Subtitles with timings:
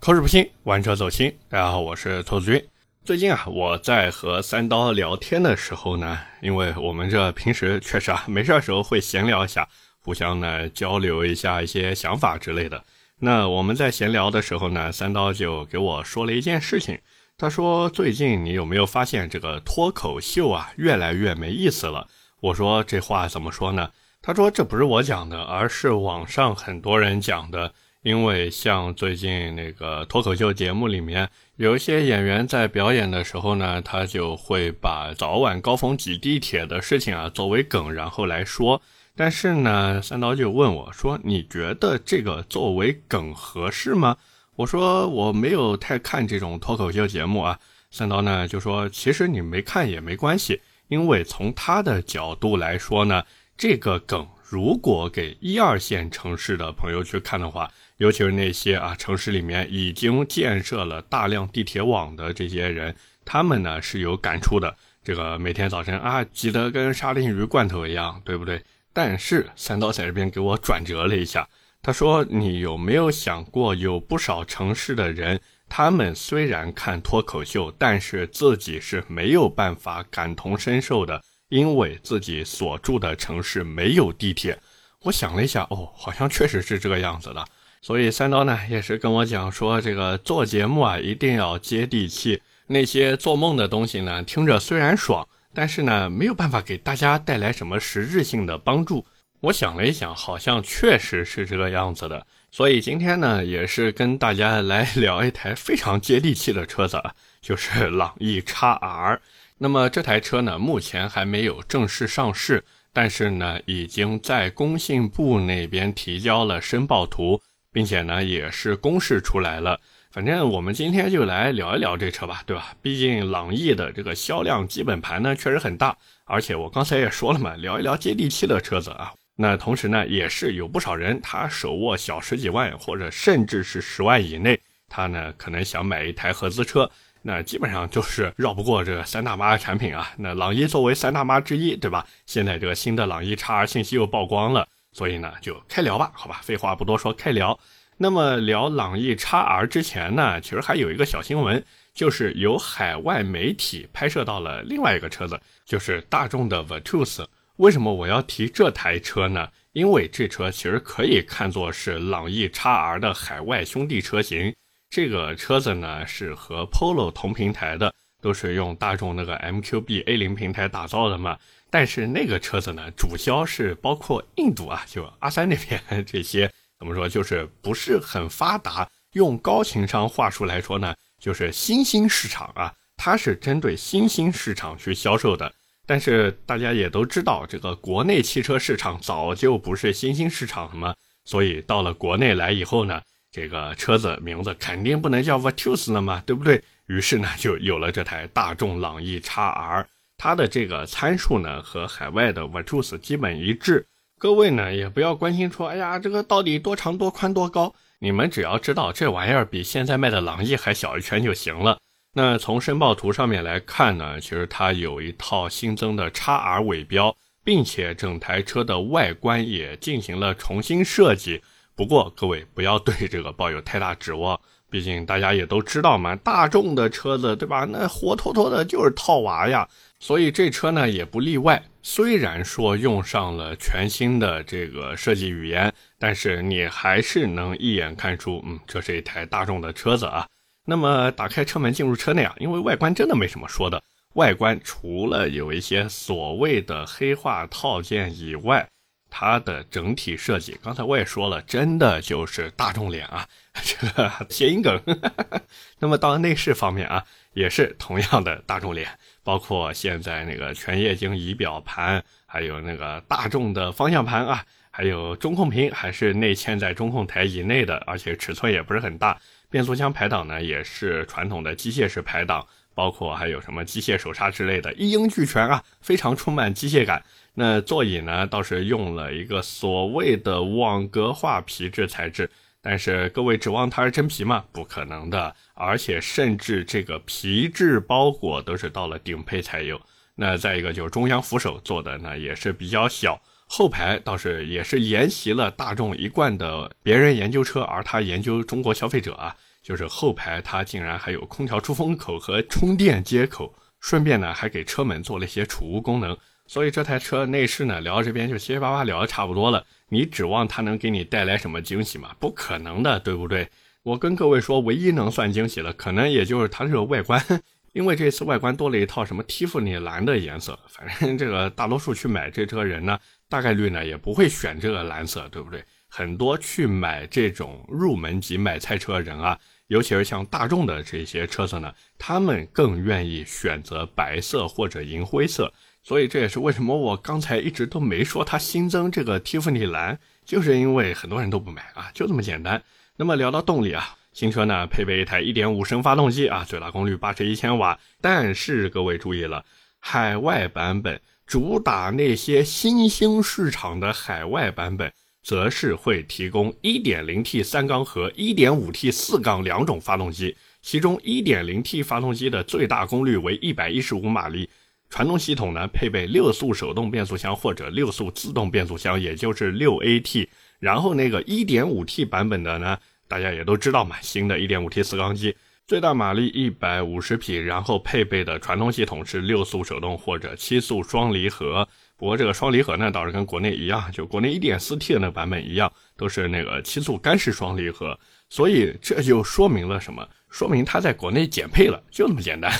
[0.00, 1.30] 口齿不清，玩车走心。
[1.46, 2.68] 大家好，我是兔子君。
[3.04, 9.68] 最近啊，我在和三刀聊天的时候呢，因为我们这平时确实啊，没事的时候会闲聊一下，
[10.02, 12.82] 互相呢交流一下一些想法之类的。
[13.18, 16.98] 那我们在闲聊的时候呢，三刀就给我说了一件事情。
[17.36, 22.08] 他说：“最近你有没有发现这个脱口秀啊，越来越没意思了？”
[22.40, 23.90] 我说：“这话怎么说呢？”
[24.22, 38.80] 他说：“这不是我讲的，而是网上很多人讲的。”因为像最近那个脱口秀节目里面，有一些演员在表演的时候呢，他就会把早晚高峰挤地铁的事情啊作为梗，然后来说。
[39.14, 44.16] 但是呢，三刀就问我说：“你觉得这个作为梗合适吗？”
[44.56, 47.58] 我说：“我没有太看这种脱口秀节目啊。”
[47.90, 53.22] 三刀呢就说：“其实你没看也没关系，因为从他的角度来说呢，
[53.58, 57.70] 这个梗如果给一二线城市的朋友去看的话。”
[58.00, 64.74] 尤其是那些啊，城市里面已经建设了大量地铁网的这些人，他们呢是有感触的。
[65.04, 68.62] 这个每天早晨啊，挤得跟沙丁鱼罐头一样，对不对？
[68.94, 71.46] 但是三刀在这边给我转折了一下，
[71.82, 84.58] 他说：“你有没有想过，有不少城市的人，他们虽然看脱口秀，但是自己是没有办法感同身受的，因为自己所住的城市没有地铁。”
[85.04, 87.44] 我想了一下，哦，好像确实是这个样子的。
[87.82, 92.42] 所以三刀呢也是跟我讲说，这个做节目啊一定要接地气。
[92.66, 99.04] 那些做梦的东西呢，听着虽然爽，但是呢没有办法给大家带来什么实质性的帮助。
[99.40, 102.26] 我想了一想，好像确实是这个样子的。
[102.50, 107.02] 所以今天呢，也是跟大家来聊一台非常接地气的车子，
[107.40, 109.18] 就是朗逸 XR。
[109.56, 117.40] 那么这台车呢，目前还没有正式上市，但是呢，已经在工信部那边提交了申报图。
[117.72, 119.80] 并且呢，也是公示出来了。
[120.10, 122.74] 反正我们今天就来聊一聊这车吧，对吧？
[122.82, 129.12] 毕竟朗逸的这个销量基本盘呢确实很大，而且我刚才也说了嘛，聊一聊接地气的车子啊。
[129.36, 136.90] 那同时呢，也是有不少人他手握小十几万或者甚至是十万以内，他呢可能想买一台合资车，
[137.22, 140.10] 那基本上就是绕不过这个三大妈的产品啊。
[140.18, 142.04] 那朗逸作为三大妈之一，对吧？
[142.26, 144.66] 现在这个新的朗逸 XR 信息又曝光了。
[144.92, 147.58] 所以呢，就开聊吧，好吧，废话不多说，开聊。
[147.96, 151.62] 那么聊朗逸 XR 之前呢，其实还有一个小新闻，
[151.92, 157.26] 就是有海外媒体拍摄到了另外一个车子，就是大众的 Virtus。
[157.56, 159.48] 为什么我要提这台车呢？
[159.72, 164.52] 因为这车其实可以看作是朗逸 XR 的海外兄弟车型。
[164.88, 171.38] 这个车子呢是和 Polo 同平台的，都是用大众那个 MQB A0 平台打造的嘛。
[171.70, 178.88] 但是那个车子呢，主销是包括印度啊，就阿三那边这些怎么说，就是不是很发达。
[179.12, 185.52] 用高情商话术来说呢，就是新兴市场啊，它是针对新兴市场去销售的。
[185.86, 190.94] 但是大家也都知道，这个国内汽车市场早就不是新兴市场了嘛，
[191.24, 193.00] 所以到了国内来以后呢，
[193.32, 196.62] 这个车子名字肯定不能叫 Virtus 了嘛，对不对？
[196.86, 199.84] 于是呢，就有了这台大众朗逸 XR。
[200.22, 203.86] 它的这个参数呢和海外的 Virtus 基本一致，
[204.18, 207.74] 各位呢也不要关心说，哎呀，这个到底多长多宽多高？
[208.00, 211.78] 你们只要知道这玩意儿比现在卖的朗逸还小一圈就行了。
[212.12, 221.40] 那从申报图上面来看呢，其实它有一套新增的 XR 尾标，并且整台车的外观也进行了重新设计。
[221.74, 224.38] 不过各位不要对这个抱有太大指望。
[224.70, 227.66] 毕竟大家也都知道嘛，大众的车子对吧？
[227.68, 229.68] 那活脱脱的就是套娃呀。
[229.98, 231.62] 所以这车呢也不例外。
[231.82, 240.26] 虽然说用上了全新的这个设计语言，但是你还是能一眼看出，嗯，这是一台大众的车子啊。
[240.66, 243.82] 那么打开车门进入车内啊，因为外观真的没什么说的。
[244.14, 248.68] 外观除了有一些所谓的黑化套件以外，
[249.10, 253.26] 它的整体设计，刚才我也说了，真的就是大众脸啊。
[253.62, 254.80] 这个谐音梗，
[255.80, 257.04] 那么到内饰方面啊，
[257.34, 258.88] 也是同样的大众脸，
[259.24, 269.20] 包括现在那个全液晶仪表盘，还有那个大众的方向盘啊，还有中控屏还是内嵌在中控台以内的，而且尺寸也不是很大。
[269.50, 277.04] 变速箱排档呢也是传统的机械式排档，包括还有什么机械手刹之类的，一应俱全啊，非常充满机械感。
[277.34, 282.30] 那座椅呢倒是用了一个所谓的网格化皮质材质。
[282.62, 284.44] 但是各位指望它是真皮吗？
[284.52, 289.80] 不可能的，而且甚至这个皮质包裹都是到了顶配才有。
[290.14, 306.14] 那再一个就是中央扶手做的呢也是比较小，后排倒是也是沿袭了大众一贯的别人研究车，而他研究中国消费者啊，就是后排它竟然还有空调出风口和充电接口，顺便呢还给车门做了一些储物功能。
[306.50, 309.64] 所以这台车内饰呢，聊到这边就七七八八聊的差不多了。
[309.88, 312.10] 你指望它能给你带来什么惊喜吗？
[312.18, 313.48] 不可能的，对不对？
[313.84, 317.24] 我跟各位说，唯一能算惊喜的，可能也就是它这个外观，
[317.72, 320.58] 因为这次外观多了一套什么蒂芙尼蓝的颜色。
[320.66, 322.98] 反正这个大多数去买这车人呢，
[323.28, 325.64] 大概率呢也不会选这个蓝色，对不对？
[325.86, 329.38] 很多去买这种入门级买菜车人啊，
[329.68, 335.52] 尤其是像大众的这些车子呢，他们更愿意选择白色或者银灰色。
[335.82, 342.62] 所以这也是为什么我刚才一直都没说它新增这个蒂芙尼蓝，就是因为很多人都不买啊，就这么简单。
[342.96, 347.78] 那么聊到动力啊，新车呢配备一台1.5升发动机啊，最大功率81千瓦。
[348.00, 349.44] 但是各位注意了，
[349.78, 354.92] 海外版本主打那些新兴市场的海外版本，
[355.22, 364.50] 则是会提供 1.0T 三缸和 1.5T 四缸两种发动机，其中 1.0T 发动机的最大功率为115马力。
[364.90, 370.28] 传动系统呢，配备六速手动变速箱或者六速自动变速箱，也就是六 AT。
[370.58, 372.76] 然后那个 1.5T 版本的呢，
[373.08, 375.34] 大家也都知道嘛，新的 1.5T 四缸机，
[375.66, 381.66] 最大马力150匹，然后配备的传动系统是六速手动或者七速双离合。
[381.96, 387.98] 不过这个双离合呢，倒是跟国内一样，就国内 1.4T 的那个版本一样，都是那个七速干式双离合。
[388.30, 390.08] 所以这就说明了什么？
[390.30, 392.50] 说明它在国内减配了，就这么简单。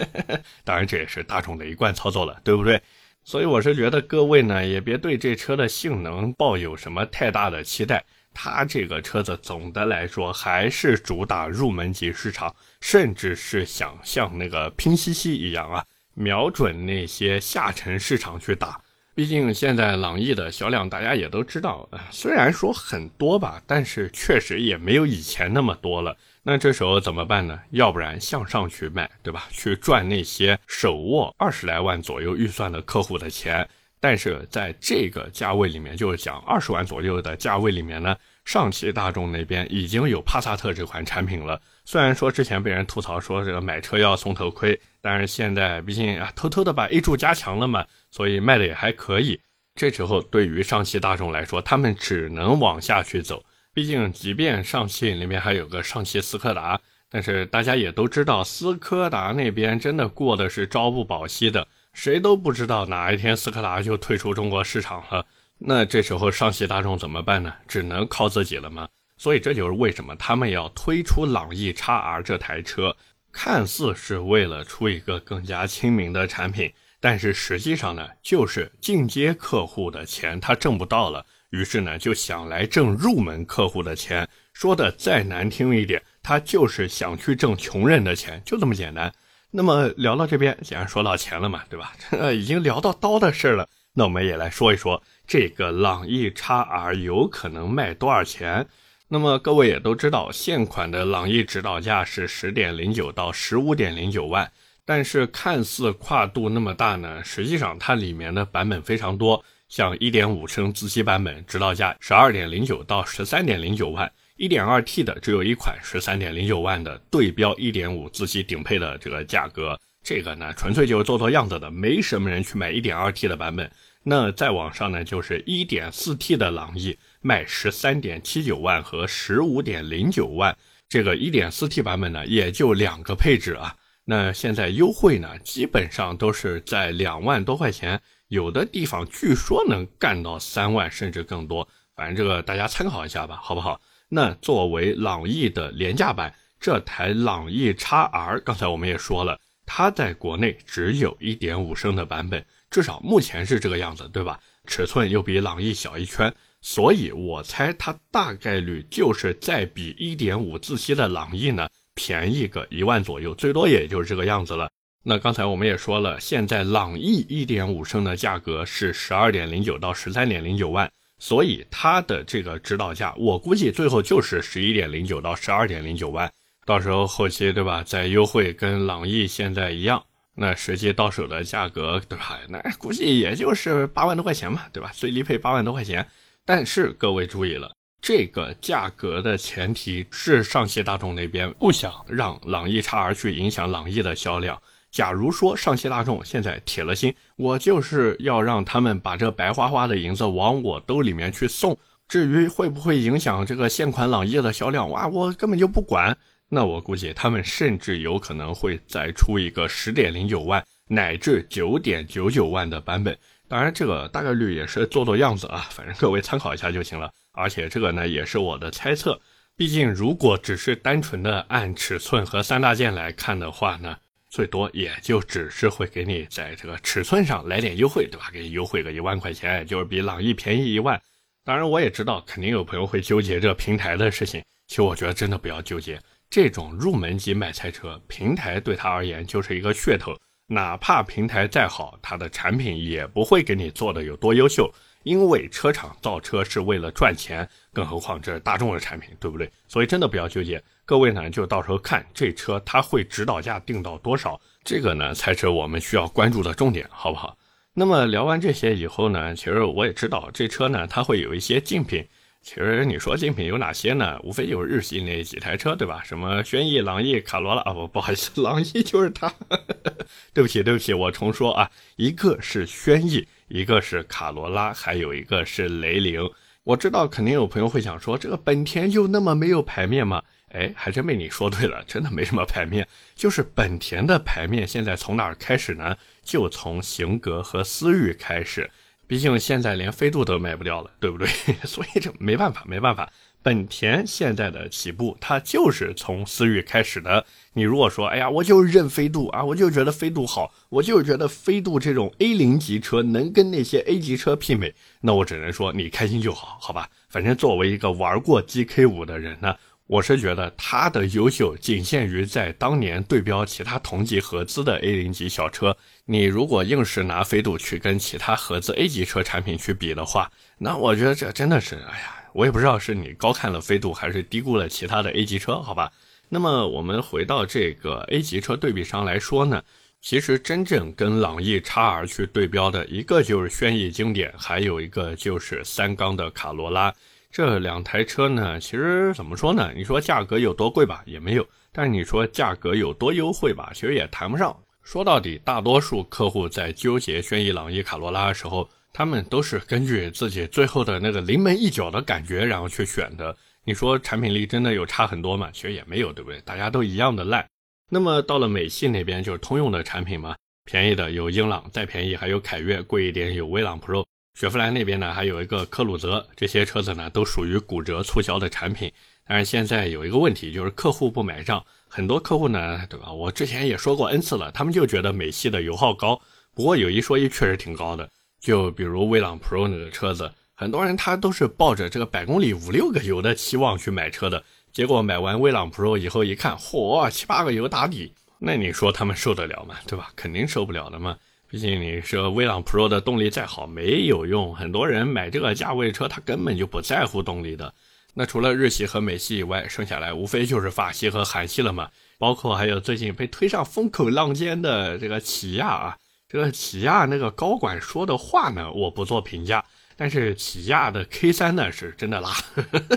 [0.64, 2.80] 当然，这也是大众的一贯操作了，对不对？
[3.22, 8.02] 所以我是觉得各位呢，也别对这车的性能抱有什么太大的期待。
[8.32, 18.80] 它这个车子总的来说还是主打入门级市场，甚至是想像那个拼夕夕一样啊，瞄准那些下沉市场去打。
[19.14, 26.16] 毕竟现在朗逸的销量大家也都知道，虽然说很多吧，但是确实也没有以前那么多了。
[26.42, 27.60] 那这时候怎么办呢？
[27.70, 29.44] 要不然向上去卖，对吧？
[29.50, 33.68] 去赚那些手握二十来万左右预算的客户的钱。
[34.00, 41.60] 但是在这个价位里面，就是讲二十万左右的价位里面呢，上汽大众那边已经有帕萨特这款产品了。
[41.84, 49.40] 虽然说之前被人吐槽说这个买车要送头盔，但是现在毕竟啊偷偷的把 A 柱加强了嘛，所以卖的也还可以。
[49.74, 53.44] 这时候对于上汽大众来说，他们只能往下去走。
[53.74, 56.78] 毕竟，即便上汽里面还有个上汽斯柯达，
[57.10, 65.24] 但是大家也都知道，斯柯达那边真的过的是朝不保夕的，谁都不知道哪一天斯柯达就退出中国市场了。
[65.58, 67.54] 那这时候上汽大众怎么办呢？
[67.66, 68.86] 只能靠自己了吗？
[69.16, 72.94] 所以这就是为什么他们要推出朗逸 x R 这台车，
[73.32, 81.26] 看似是为了出一个更加亲民的产品，但是实际上呢，就是进阶客户的钱他挣不到了。
[81.50, 84.26] 于是呢，就想来挣入门客户的钱。
[84.52, 89.12] 说的再难听一点，他就是想去挣穷人的钱，就这么简单。
[89.50, 91.92] 那么聊到这边，既然说到钱了嘛，对吧？
[92.32, 98.68] 已经聊到刀的事了，那我们也来说一说这个朗逸 x R 有可能卖多少钱。
[99.08, 104.50] 那么各位也都知道，现款的朗逸指导价是十点零九到十五点零九万，
[104.84, 109.44] 但是看似跨度那么大呢，实际上它里面的版本非常多。
[109.68, 123.70] 像1.5升自吸版本，指导价12.09到13.09万；1.2T 的只有一款，13.09万的对标1.5自吸顶配的这个价格，这个呢纯粹就是做做样子的，没什么人去买 1.2T 的版本。
[124.02, 130.54] 那再往上呢，就是 1.4T 的朗逸，卖13.79万和15.09万，
[130.86, 133.74] 这个 1.4T 版本呢也就两个配置啊。
[134.04, 138.00] 那现在优惠呢，基本上都是在两万多块钱。
[138.28, 143.80] 有的地方据说能干到三万甚至更多，反正这个大家参考一下吧，好不好？
[144.08, 154.40] 那作为朗逸的廉价版，这台朗逸 x R，刚才我们也说了，它在国内只有一点五升的版本，至少目前是这个样子，对吧？
[154.66, 164.70] 尺寸又比朗逸小一圈，所以我猜它大概率就是在比一点五自吸的朗逸呢便宜个一万左右，最多也就是这个样子了。
[165.04, 176.32] 那刚才我们也说了，现在朗逸1.5升的价格是12.09到13.09万，所以它的这个指导价，我估计最后就是11.09到12.09万。
[176.64, 180.04] 到时候后期对吧，再优惠跟朗逸现在一样，
[180.36, 182.38] 那实际到手的价格对吧？
[182.48, 184.92] 那估计也就是八万多块钱嘛，对吧？
[184.94, 186.06] 最低配八万多块钱。
[186.46, 187.72] 但是各位注意了，
[188.02, 194.60] 这个价格的前提是上汽大众那边不想让朗逸 x R 去影响朗逸的销量。
[194.90, 201.78] 假如说上汽大众现在铁了心，我就是要让他们把这白花花的银子往我兜里面去送。
[202.08, 206.18] 至于会不会影响这个现款朗逸的销量，哇，我根本就不管。
[206.48, 213.16] 那我估计他们甚至有可能会再出一个十点零九万乃至九点九九万的版本。
[213.52, 217.12] 当然，这个大概率也是做做样子啊，反正各位参考一下就行了。
[217.32, 219.20] 而且这个呢，也是我的猜测。
[219.54, 223.94] 毕竟，如果只是单纯的按尺寸和三大件来看的话呢，
[224.30, 228.30] 最多也就只是会给你在这个尺寸上来点优惠，对吧？
[228.32, 230.98] 给你优惠个一万块钱，就是比朗逸便宜一万。
[231.44, 234.42] 当然，我也知道肯定有朋友会纠结这平台的事情。
[234.66, 236.00] 其实我觉得真的不要纠结。
[236.30, 240.16] 这种入门级买菜车，平台对他而言就是一个噱头。
[240.52, 244.70] 哪怕平台再好，它的产品也不会给你做的有多优秀，
[245.02, 249.50] 因为车厂造车是为了赚钱，更何况这是大众的产品，对不对？
[249.66, 250.62] 所以真的不要纠结。
[250.84, 257.36] 各位呢，就到时候看这车它会指导价定到多少，这个呢才是我们需要关注的重点，好不好？
[257.72, 262.06] 那么聊完这些以后呢，其实我也知道这车呢它会有一些竞品。
[262.42, 264.18] 其实你说竞品有哪些呢？
[264.24, 266.02] 无非就是日系那几台车，对吧？
[266.04, 269.32] 什么轩逸、朗逸、卡罗拉啊，不，不好意思， 朗逸就是它。
[270.34, 276.28] 对不起，对不起，我重说啊，一个是轩逸，一个是卡罗拉，还有一个是雷凌。
[276.64, 280.20] 我知道肯定有朋友会想说，这个本田就那么没有牌面吗？
[280.50, 282.86] 哎，还真被你说对了，真的没什么牌面。
[283.14, 285.96] 就是本田的牌面现在从哪儿开始呢？
[286.24, 288.68] 就从型格和思域开始。
[289.12, 291.28] 毕竟现在连飞度都卖不掉了，对不对？
[291.68, 293.12] 所以这没办法，没办法。
[293.42, 297.22] 本田现在的起步，它就是从思域开始的。
[297.52, 306.88] 你如果说，哎呀，我就认飞度啊，我就觉得飞度好，我就觉得飞度这种 A 零级车能跟那些 A 级车媲美，那我只能说你开心就好，好吧？
[307.10, 309.54] 反正作为一个玩过 GK 五的人呢。
[309.92, 315.76] 我是觉得它的优秀仅限于在当年对标其他同级合资的 A 零级小车。
[316.06, 325.92] 你如果硬是拿飞度去跟其他合资 A 级车产品去比的话，那我觉得这真的是，哎呀，我也不知道是你高看了飞度，还是低估了其他的 A 级车，好吧？
[326.30, 329.62] 那么我们回到这个 A 级车对比上来说呢，
[330.00, 336.94] 其实真正跟朗逸 x R 去对标的一个就是轩逸经典，还有一个就是三缸的卡罗拉。
[337.32, 339.72] 这两台车呢，其实怎么说呢？
[339.74, 344.54] 你说价格有多贵吧，也没有；但是你说价格有多优惠吧，其实也谈不上。
[344.82, 353.34] 说到底，大多数客户在纠结轩逸、朗逸、卡罗拉的时候，他们都是根据自己最后的那个临门一脚的感觉，然后去选的。
[353.64, 355.48] 你说产品力真的有差很多吗？
[355.54, 356.38] 其实也没有，对不对？
[356.42, 357.46] 大家都一样的烂。
[357.88, 360.36] 那么到了美系那边，就是通用的产品嘛，
[360.66, 364.04] 便宜的有英朗，再便宜还有凯越，贵一点有威朗 Pro。
[364.34, 368.92] 雪佛兰那边呢，还有一个科鲁泽，这些车子呢都属于骨折促销的产品。
[369.24, 371.64] 但是现在有一个问题，就是客户不买账。
[371.88, 373.12] 很多客户呢，对吧？
[373.12, 376.20] 我之前也说过 N 次了，他们就觉得美系的油耗高。
[376.54, 378.08] 不过有一说一，确实挺高的。
[378.40, 389.76] 就比如威朗 Pro 那个车子，很多人他都是抱着这个百公里五六个油的期望去买车的，结果买完威朗 Pro 以后一看，嚯，七八个油打底，那你说他们受得了吗？
[389.86, 390.10] 对吧？
[390.16, 391.16] 肯定受不了的嘛。
[391.52, 397.74] 毕竟你说威朗 Pro 的动力再好没有用，很多人买这个价位车，他根本就不在乎动力的。
[398.14, 401.90] 那除了日系和美系以外，剩下来无非就是法系和韩系了嘛。
[402.16, 409.62] 包括还有最近被推上风口浪尖的这个起亚啊，这个起亚那个高管说的话呢，我不做评价。
[409.94, 412.34] 但是起亚的 K3 呢是真的拉，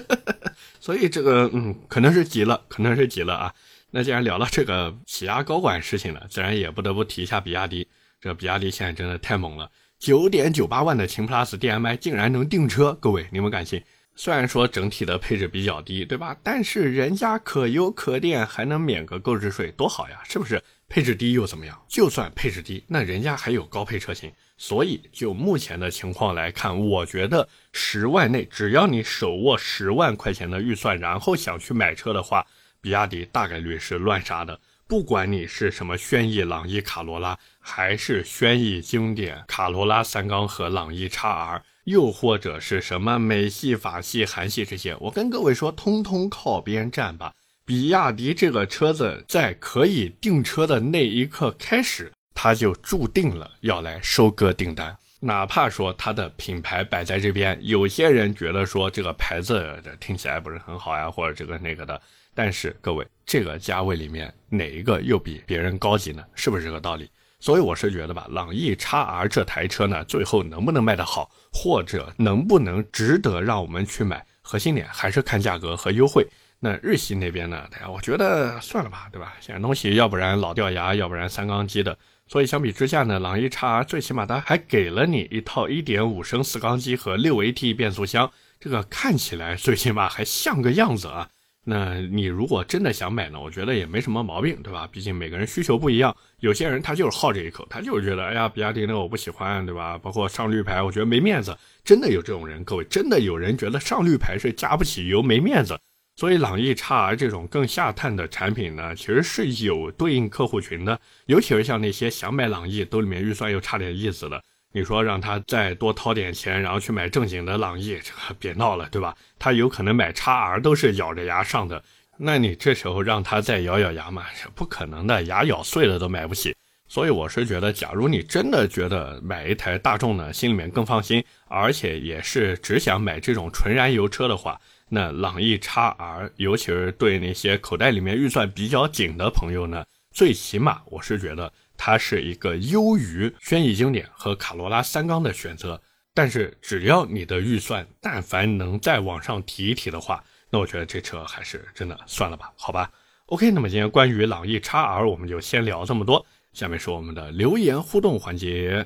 [0.79, 3.53] 所以这个嗯，可能是急了，可能是急了啊。
[3.91, 7.85] 那既然聊到这个起亚高管事情了，自然也不得不提一下比亚迪。
[8.25, 13.79] 这比亚迪现在真的太猛了，九点九八万的秦 PLUS DM-i 竟然能订车，各位你们敢信？
[14.15, 16.36] 虽然说整体的配置比较低，对吧？
[16.41, 20.60] 但是人家可油可电，还能免个购置税，多好呀，是不是？
[20.89, 21.79] 配置低又怎么样？
[21.88, 24.34] 就算配置低，那人家还有高配车型。
[24.58, 32.44] 所以就目前的情况来看，我觉得十万内，只要你手握十万块钱的预算，然后想去买车的话，
[32.82, 34.60] 比亚迪大概率是乱杀的。
[34.88, 37.36] 不管你是什么轩逸、朗逸、卡罗拉，
[37.67, 47.34] 还是轩逸经典、卡罗拉三缸和朗逸 x R，又或者是什么美系、法系、韩系这些，我跟各位说，通通靠边站吧。
[47.65, 54.95] 比亚迪这个车子在可以订车的那一刻开始，它就注定了要来收割订单。
[55.22, 62.00] 哪怕说它的品牌摆在这边，有些人觉得说这个牌子听起来不是很好呀，或者这个那个的。
[62.36, 66.24] 但是各位，这个价位里面哪一个又比别人高级呢？
[66.36, 67.10] 是不是这个道理？
[67.45, 76.25] 所以我是觉得吧，朗逸 x R 这台车呢，最后能不能卖得好，或者能不能值得让我们去买，核心点还是看价格和优惠。
[76.59, 77.63] 那日系那边呢？
[77.73, 79.35] 哎呀，我觉得算了吧，对吧？
[79.39, 81.95] 现在东西要不然老掉牙，要不然三缸机的。
[82.25, 91.29] 所以相比之下呢，朗逸 x R 最起码它还给了你一套1.5升四缸机和六 AT 变速箱，这个看起来最起码还像个样子啊。
[91.67, 94.88] 那你如果真的想买呢，我觉得也没什么毛病，对吧？
[94.91, 99.98] 毕竟每个人需求不一样，有些人他就是好这一口，他就是觉得，哎呀，比亚迪那个我不喜欢，对吧？
[99.98, 102.63] 包括上绿牌，我觉得没面子，真的有这种人。
[102.63, 105.75] 各位，真的有人觉得上绿牌是加不起油，没面子。
[106.17, 114.41] 所以朗逸 XR 这种更下探的产品呢，其实是有对应客户群的，尤其是像那些想买朗逸，兜里面预算又差点意思的。
[114.75, 119.15] 你说让他再多掏点钱，然后去买正经的朗逸，这个别闹了，对吧？
[119.39, 121.82] 他有可能买叉 R 都是咬着牙上的，
[122.17, 126.53] 那你这时候让他再咬咬牙嘛，不可能的，牙咬碎了都买不起。
[126.89, 141.50] 所以我是觉得，假如你真的觉得买一台大众呢，心里面更放心，而且也是只想买这种纯燃油车的话，那朗逸叉 R，尤其是对那些口袋里面预算比较紧的朋友呢，最起码我是觉得。
[141.77, 145.82] 它是一个优于轩逸经典和卡罗拉三缸的选择，
[146.13, 152.91] 但是只要你的预算但凡能再往上提一提的话，那我觉得这车还是真的算了吧，好吧。
[153.27, 158.86] OK，那么今天关于朗逸 XR 我们就先聊这么多，下面是我们的留言互动环节。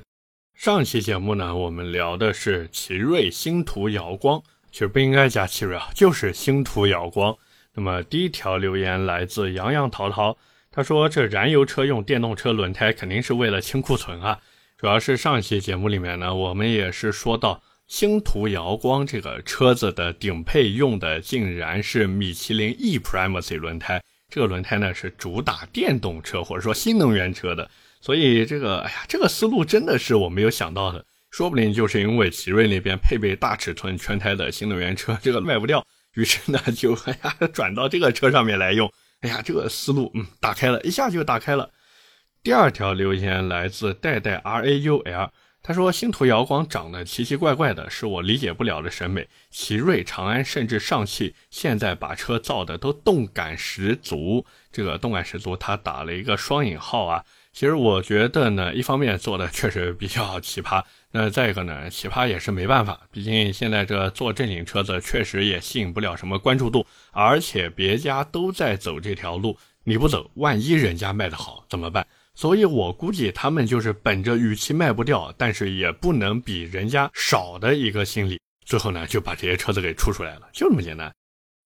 [0.55, 4.41] 上期节目呢，我们聊的是奇瑞星途瑶光，
[4.72, 7.38] 其实不应该加奇瑞啊，就是星途瑶光。
[7.74, 10.38] 那么第一条留言来自洋洋淘淘。
[10.71, 14.39] 他说：“这燃油车用电动车轮胎肯定是为了清库存啊！
[14.77, 35.83] 主要是上一期节目里面呢，我们也是说到星途瑶光这个车子的顶配用的竟然是米其林 e Primacy 轮胎，这个轮胎呢是主打电动车或者说新能源车的，所以这个哎呀，这个思路真的是我没有想到的，说不定就是因为奇瑞那边配备大尺寸全胎的新能源车，这个卖不掉，
[36.13, 38.89] 于是呢就哎呀转到这个车上面来用。”
[39.21, 41.69] 哎呀，这个思路，嗯，打开了一下就打开了。
[42.41, 45.29] 第二条留言来自代代 R A U L，
[45.61, 49.27] 他说星途瑶光长得奇奇怪怪的，是我理解不了的审美。
[49.51, 57.25] 奇瑞、长安甚至上汽现在把车造的都动感十足，这个动感十足，他打了一个双引号啊。
[57.59, 60.81] 其实我觉得呢，一方面做的确实比较奇葩。
[61.11, 72.07] 那再一个呢， 奇葩也是没办法，毕竟现在这做正经车子确实也吸引不了什么关注度，而且别家都在走这条路，你不走，万一人家卖得好怎么办？
[72.33, 81.13] 所以我估计他们就是本着与其卖不掉，但是也不能比人家少的一个心理，最后呢就把这些车子给出出来了，就这么简单。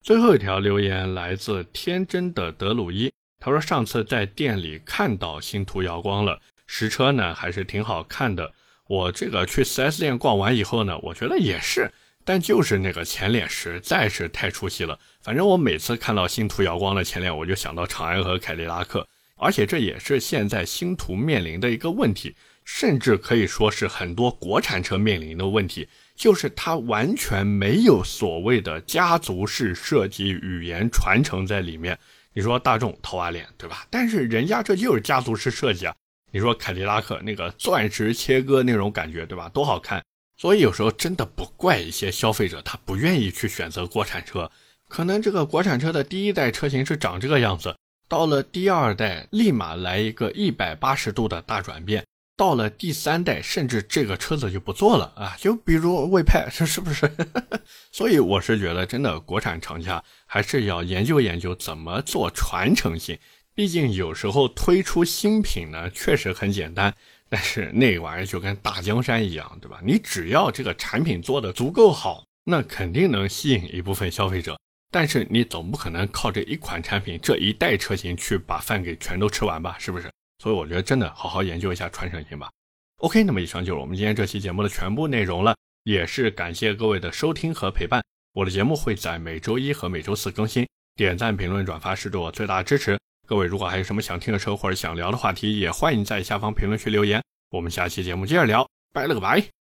[0.01, 8.53] 最后一条留言来自天真的德鲁伊，他说上次在店里看到星途瑶光了，实车呢还是挺好看的。
[8.88, 11.91] 我这个去 4S 店逛完以后呢，我觉得也是，
[12.23, 14.97] 但就是那个前脸实在是太出戏了。
[15.21, 31.99] 反正我每次看到星途瑶光的前脸，我就想到长安和凯迪拉克，而且这也是现在星途面临的一个问题，甚至可以说是很多国产车面临的问题，就是它完全没有所谓的家族式设计语言传承在里面。
[32.34, 33.86] 你说大众桃花脸对吧？
[33.89, 35.96] 但是人家这就是家族式设计啊。
[36.32, 39.48] 你说凯迪拉克那个钻石切割那种感觉，对吧？
[39.50, 40.04] 多好看！
[40.36, 44.50] 所以有时候真的不怪一些消费者，他不愿意去选择国产车。
[44.89, 47.76] 可能这个国产车的第一代车型是长这个样子，
[48.08, 52.04] 到了第二代立马来一个一百八十度的大转变，
[52.36, 55.36] 到了第三代甚至这个车子就不做了啊！
[55.38, 57.10] 就比如魏派，这 是不是？
[57.91, 63.17] 所以我是觉得，真的国产厂家还是要研究研究怎么做传承性。
[63.56, 66.91] 毕竟有时候推出新品呢，确实很简单，
[67.30, 69.80] 但是那玩意儿就跟大江山一样，对吧？
[69.84, 74.58] 你只要这个产品做的足够好，那肯定能吸引一部分消费者。
[74.89, 79.76] 但是你总不可能靠这一款产品、这一代车型去把饭给全都吃完吧？
[79.80, 80.12] 是不是？
[80.43, 82.49] 所以我觉得真的好好研究一下传承性吧。
[82.97, 88.03] OK，那么以上就是我们今天这期节目的全部内容了，也是感谢各位的收听和陪伴。
[88.34, 92.99] 我的节目会在每周一和每周四更新，点赞、评论、转发是对我最大的支持。
[93.25, 97.23] 各位，如果还有什么想听的车或者想聊的话题，也欢迎在下方评论区留言。
[97.49, 99.62] 我们下期节目接着聊，拜了个拜。